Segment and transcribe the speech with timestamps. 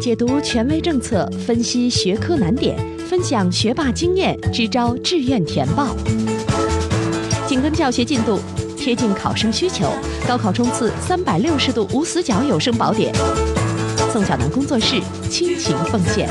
[0.00, 2.74] 解读权威政策，分析学科难点，
[3.06, 5.94] 分享学霸经验，支招志愿填报。
[7.46, 8.40] 紧跟教学进度，
[8.78, 9.92] 贴近考生需求，
[10.26, 13.14] 高考冲刺三百六十度无死角有声宝典。
[14.10, 16.26] 宋小南工作室倾情奉献。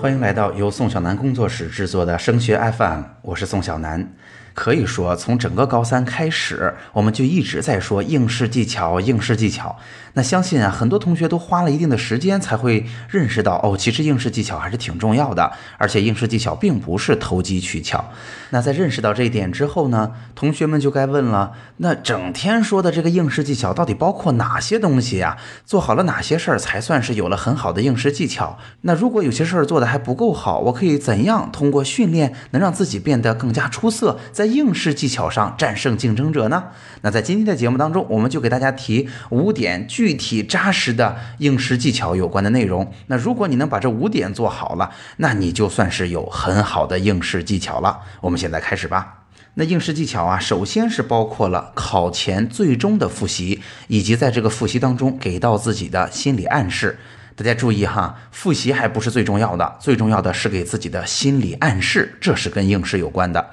[0.00, 4.10] 欢迎来到由宋小南工作室制作的升学 FM，我是宋小南。
[4.54, 9.78] 可以说，从整个高三开始，我们就一直在说应试技巧，应试技巧。
[10.14, 18.04] 那相信啊，很多同学都花了一定的时间才会认识到，哦，其实应试技巧还是挺重要的，而且应试技巧并不是投机取巧。
[18.50, 25.36] 那在认识到这一点之后呢，同学们就该问了：那整天说的这个应试技巧到底包括哪些东西呀？
[25.64, 28.58] 做好了哪些事儿才算是有了很好的应试技巧？
[28.82, 34.18] 那如果有些事儿做的还不够好，我可以怎样通过训练能让自己变得更加出色？
[34.32, 36.64] 在应试技巧上战胜竞争者呢？
[37.02, 42.90] 那在今天的节目当中，我们就给大家提五点具体扎实的应试技巧有关的内容。
[43.08, 48.00] 那如果你能把这五点做好了，那你就算是有很好的应试技巧了。
[48.22, 49.24] 我们现在开始吧。
[49.52, 56.98] 那应试技巧啊，首先是包括了考前最终的复习，以及在这个复习当中给到自己的心理暗示。
[57.36, 63.50] 大家注意哈，复习还不是最重要的，最重要的是给自己的心理暗示，这是跟应试有关的。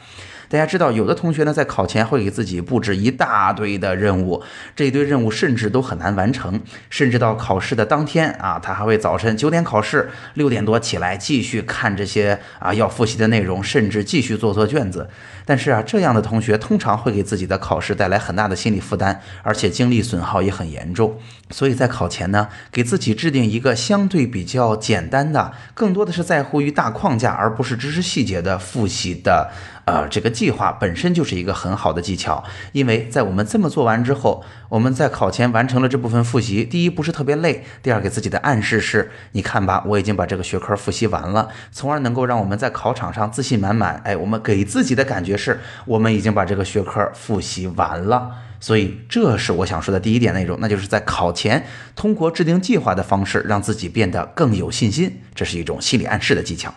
[0.50, 4.42] 大家知道，有的同学呢在考前会给自己布置一大堆的任务，
[4.76, 15.09] 这一堆任务甚至都很难完成，甚至到考试的当天啊，他还会早晨九点考试，六点多起来继续看这些啊要复习的内容，甚至继续做做卷子。
[15.45, 21.17] 但是啊，这样的同学通常会给自己的考试带来很大的心理负担，而且精力损耗也很严重。
[21.52, 29.50] 所以在考前呢，给自己制定一个相对比较简单的，更多的是在乎于大框架而不是知识细节的复习的，
[29.88, 32.43] 呃，这个计划本身就是一个很好的技巧。
[32.73, 44.02] 因为在我们这么做完之后，我们在考前完成了这部分复习，第一不是特别累，第二给自己的暗示是，你看吧，我已经把这个学科复习完了，从而能够让我们在考场上自信满满。
[44.03, 48.30] 哎，我们给自己的感觉是我们已经把这个学科复习完了。
[48.59, 51.65] 所以，这是我想说的第一点内容，那就是在考前
[51.95, 56.73] 通过制定计划的方式，让自己变得更有信心，这是一种心理暗示的技巧。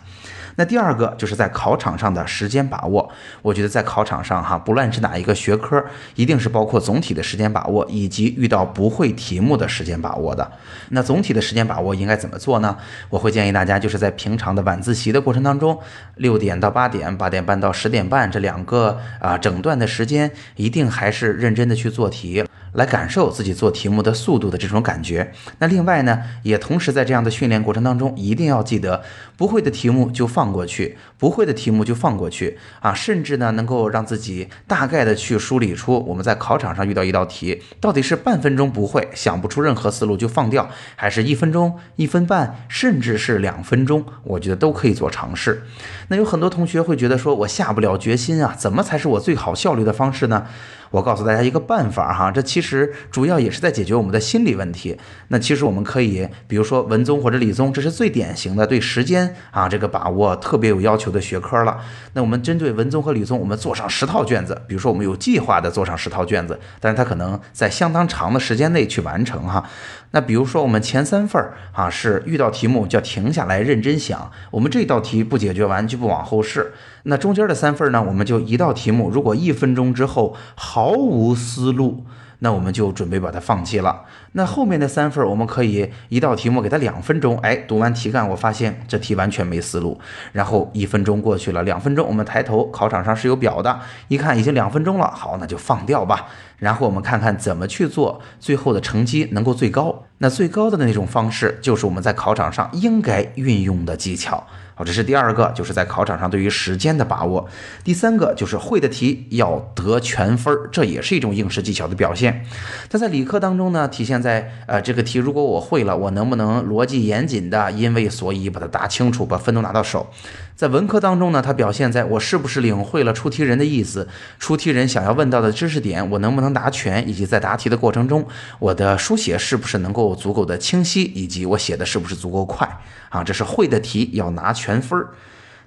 [0.60, 3.10] 那第二个就是在考场上的时间把握，
[3.40, 5.82] 我觉得在考场上哈，不论是哪一个学科，
[6.16, 10.52] 一定是包括总体的时间把握，以及遇到不会题目的时间把握的。
[10.90, 12.76] 那总体的时间把握应该怎么做呢？
[13.08, 15.80] 我会建议大家就是在平常的晚自习的过程当中，
[16.16, 22.44] 六点到八点，八点半到十点半这两个啊整段的时间，一定还是认真的去做题。
[22.72, 25.32] 来感受自己做题目的速度的这种感觉。
[25.58, 29.02] 那另外呢，也同时在这样的训练过程当中，一定要记得
[29.36, 45.62] 不会的题目就放过去，不会的题目就放过去啊，甚至呢，能够让自己大概的去梳理出我们在考场上遇到一道题，到底是半分钟不会想不出任何思路就放掉，还是一分钟、一分半，甚至是两分钟，我觉得都可以做尝试。
[46.08, 50.46] 那有很多同学会觉得说，我下不了决心啊，怎么才是我最好效率的方式呢？
[50.90, 54.98] 我告诉大家一个办法哈，这其实主要也是在解决我们的心理问题。
[55.28, 61.78] 那其实我们可以，比如说文综或者理综，这是最典型的对时间啊这个把握特别有要求的学科了。
[62.14, 69.64] 那我们针对文综和理综，我们做上十套卷子，比如说我们有计划的做上十套卷子，但是它可能在相当长的时间内去完成哈。
[70.12, 76.72] 那比如说我们前三份儿啊是遇到题目就要停下来认真想，我们这道题不解决完就不往后试。
[77.04, 82.04] 那中间的三份儿呢，我们就一道题目，如果一分钟之后毫无思路，
[82.40, 84.02] 那我们就准备把它放弃了。
[84.32, 89.98] 那后面的三份，我们可以一道题目给它两分钟，哎，读完题干，我发现这题完全没思路。
[90.32, 96.26] 然后一分钟过去了，两分钟，我们抬头，考场上是有表的，一看已经两分钟了，好，那就放掉吧。
[96.58, 100.04] 然后我们看看怎么去做，最后的成绩能够最高。
[100.18, 104.46] 那最高的那种方式，就是我们在考场上应该运用的技巧。
[104.74, 107.48] 好，这是第二个，就是在考场上对于时间的把握。
[107.84, 112.44] 第三个就是会的题要得全分儿，这也是一种应试技巧的表现。
[112.88, 120.08] 它在理科当中呢，体现在呃这个题如果我会了，我能不能逻辑严谨的因为所以把它答清楚，把分都拿到手。
[120.56, 124.06] 在文科当中呢，它表现在我是不是领会了出题人的意思，
[124.38, 128.26] 出题人想要问到的知识点，我能不能答全，以及在答题的过程中，
[128.58, 132.68] 我的书写是不是能够足够的清晰，以及我写的是不是足够快
[133.08, 133.24] 啊？
[133.24, 135.08] 这是会的题要拿全全分儿。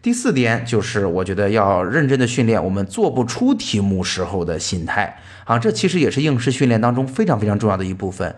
[0.01, 8.33] 第四点就是我觉得要认真的训练我们做不出题目时候的心态啊，这其实也是应试训练当中非常非常重要的一部分。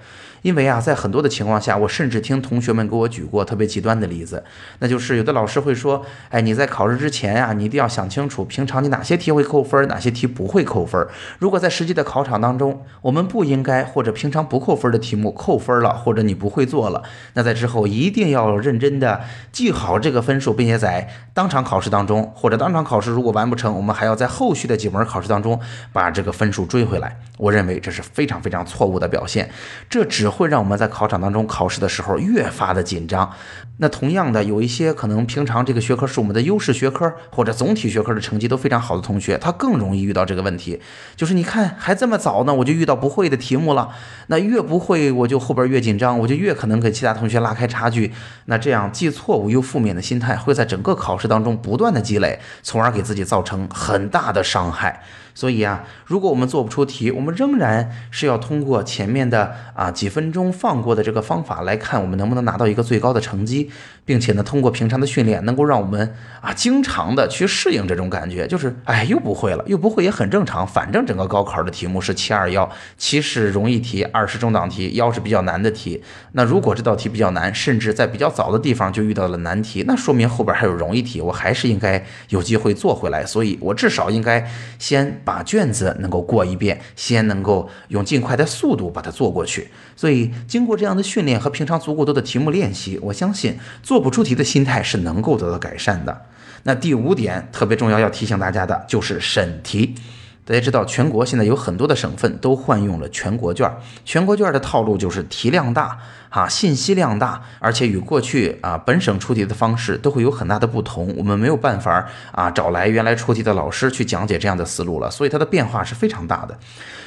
[0.45, 4.43] 因为啊，在很多的情况下，我甚至听同学们给我举过特别极端的例子，
[4.77, 11.03] 那就是有的老师会说，哎，你在考试之前呀，你一定要想清楚，平常你哪些题会扣分，哪些题不会扣分。
[11.39, 17.01] 如果在实际的考场当中，我们不应该或者平常不扣分的题目扣分了，或者你不会做了，
[17.33, 19.21] 那在之后一定要认真的
[19.51, 25.59] 记好这个分数，并且在当场考试当中，或者当场考试如果完不成，我们还要在后续的几门考试当中
[25.91, 27.17] 把这个分数追回来。
[27.39, 29.49] 我认为这是非常非常错误的表现，
[29.89, 30.29] 这只。
[30.35, 33.31] 会让我们在考场当中考试的时候越发的紧张。
[33.77, 40.79] 那同样的，有一些可能平常这个学科是我们的优势学科，或者总体学科的成绩都非常好的同学，他更容易遇到这个问题。
[41.15, 43.89] 就是你看还这么早呢，我就遇到不会的题目了。
[44.27, 48.13] 那越不会，我就后边越紧张，我就越可能给其他同学拉开差距。
[48.45, 55.03] 那这样既错误又负面的心态，会在整个考试当中不断的积累，从而给自己造成很大的伤害。
[55.35, 63.69] 所以啊，如果我们做不出题，我们仍然是要通过前面的啊几分钟放过的这个方法来看，我们能不能拿到一个最高的成绩，
[64.05, 76.01] 并且呢，通过平常的训练，能够让我们啊经常的去适应这种感觉，就是哎又不会了，又不会也很正常，反正整个高考的题目是七二幺，七是容易题，二是中档题，幺是比较难的题。
[76.33, 83.25] 那如果这道题比较难，甚至在比较早的地方就遇到了难题，那说明后边还有容易题，我还是应该有机会做回来。
[83.25, 84.47] 所以我至少应该
[84.77, 85.05] 先。
[85.23, 89.69] 把卷子能够过一遍，先能够用尽快的速度把它做过去。
[89.95, 96.21] 所以，经过这样的训练和平常足够多的题目练习，我相信做做不出题的心态是能够得到改善的。
[96.63, 99.95] 那第五点特别重要，要提醒大家的就是审题。
[100.43, 105.97] 大家知道，全国现在有很多的省份都换用了全国卷儿，全国卷儿的套路就是题量大。
[106.27, 111.15] 啊，信息量大，而且与过去啊本省出题的方式都会有很大的不同。
[111.15, 116.57] 我们没有办法啊找来原来出题的老师去讲解这样的思路了，所以它的变化是非常大的。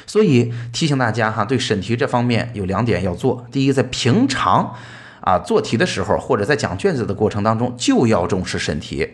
[0.07, 4.73] 所以提醒大家哈，对审题这方面有两点要做：第一，在平常
[5.29, 9.07] 啊做题的时候，或者在讲卷子的过程当中，就要重视审题。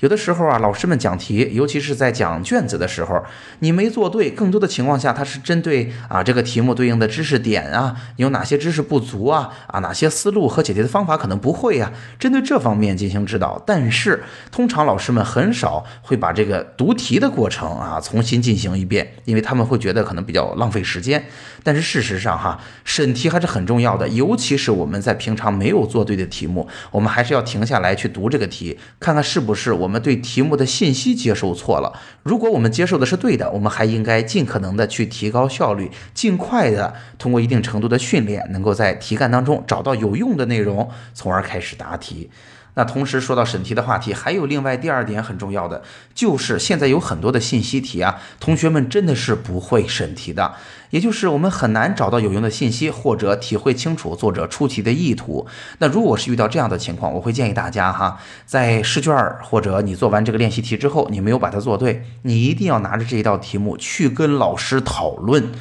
[0.00, 3.24] 有的时候啊，老师们讲题，尤其是在讲卷子的时候，
[3.60, 13.62] 你没做对，更多的情况下，它是针对啊这个题目对应的知识点啊，有哪些知识不足啊，啊哪些思路和解题的方法可能不会呀，针对这方面进行指导。
[13.64, 14.22] 但是
[14.52, 21.24] 通常老师们很少会把这个读题的过程啊重新进行一遍，因为他们会觉得可能比较浪费时间。
[21.62, 32.00] 但是事实上哈，审题还是很重要的，尤其是我们在平常没有做对的题目，我们还是要停下来去读这个题，看看是不是我们对题目的信息接受错了。
[32.22, 42.30] 如果我们接受的是对的，我们还应该尽可能的去提高效率，尽快的通过一定程度的训练，能够在题干当中找到有用的内容，从而开始答题。
[42.74, 45.82] 那同时说到审题的话题，还有另外第二点很重要的，
[46.14, 50.54] 就是现在有很多的信息题啊，同学们真的是不会审题的，
[50.90, 55.46] 也就是我们很难找到有用的信息，或者体会清楚作者出题的意图。
[55.78, 65.52] 那如果是遇到这样的情况，我会建议大家哈，在试卷或者你做完这个练习题之后，你没有把它做对，你一定要拿着这一道题目去跟老师讨论。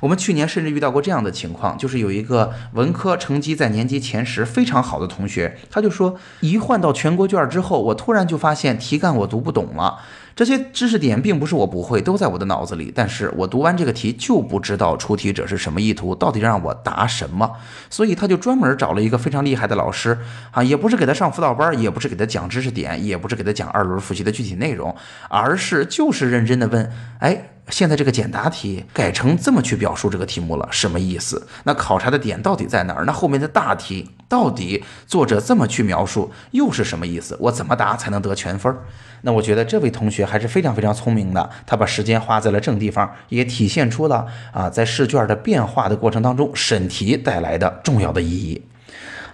[0.00, 9.98] 我们去年甚至遇到过这样的情况，就是有一个文科成绩在年级前十非常好的同学，他就说，一换到全国卷之后，我突然就发现题干我读不懂了。
[10.36, 17.50] 这些知识点并不是我不会，都在我的脑子里，但是我读完这个题就不知道出题者是什么意图，到底让我答什么。
[17.88, 20.18] 所以他就专门找了一个非常厉害的老师，
[20.50, 24.94] 啊，也不是给他上辅导班，也不是给他讲知识点，也不是给他讲二轮复习的具体内容，
[25.30, 27.50] 而是就是认真的问，哎。
[27.68, 31.44] 现在这个简答题改成这么去表述这个题目了，什么意思？
[31.64, 33.04] 那考察的点到底在哪儿？
[33.04, 37.36] 那后面的大题到底作者这么去描述又是什么意思？
[37.40, 38.74] 我怎么答才能得全分？
[39.22, 48.62] 那我觉得这位同学还是非常非常聪明的，他把时间花在了正地方，也体现出了啊在试卷的变化的过程当中审题带来的重要的意义。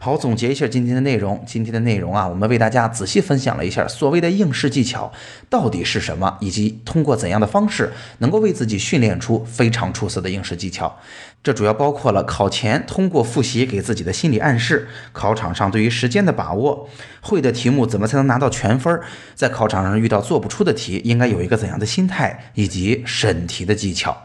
[0.04, 1.40] 好，总结一下今天的内容。
[1.46, 5.12] 今天的内容啊，我们为大家仔细分享了一下所谓的应试技巧
[5.48, 10.98] 到底是什么，以及通过怎样的方式能够为自己训练出非常出色的应试技巧。
[11.40, 16.88] 这主要包括了考前通过复习给自己的心理暗示，考场上对于时间的把握，
[17.20, 19.00] 会的题目怎么才能拿到全分，
[19.36, 24.20] 在考场上遇到做不出的题应该有一个怎样的心态，以及审题的技巧。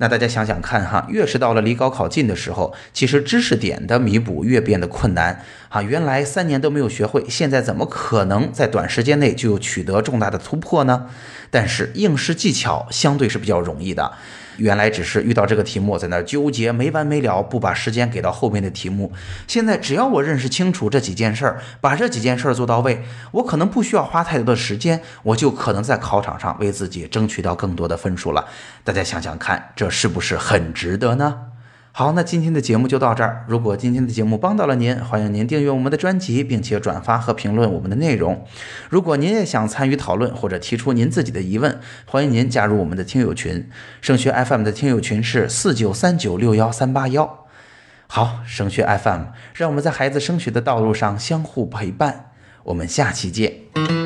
[0.00, 5.44] 那大家想想看哈，越是到了离高考近的时候，其实知识点的弥补越变得困难。
[5.70, 11.06] 啊，原来三年都没有学会，现在怎么可能在短时间内就取得重大的突破呢？
[11.48, 14.12] 但是应试技巧相对是比较容易的。
[14.56, 19.12] 原来只是遇到这个题目在那纠结没完没了，不把时间给到后面的题目。
[19.46, 28.46] 现在只要我认识清楚这几件事儿，把这几件事儿做到位，我可能不需要花太多的时间，我就可能在考场上为自己争取到更多的分数了。
[28.82, 31.49] 大家想想看，这是不是很值得呢？
[31.92, 33.44] 好，那今天的节目就到这儿。
[33.48, 38.46] 如果今天的节目帮到了您，欢迎您订阅我们的专辑，并且转发和评论我们的内容。
[38.88, 43.68] 如果您也想参与讨论或者提出您自己的疑问，欢迎您加入我们的听友群。
[44.00, 47.46] 升学 FM 的听友群是四九三九六幺三八幺。
[48.06, 49.22] 好，升学 FM，
[49.54, 52.30] 让我们在孩子升学的道路上相互陪伴。
[52.64, 53.99] 我们下期见。